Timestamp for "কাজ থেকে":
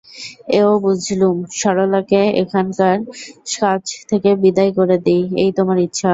3.55-4.29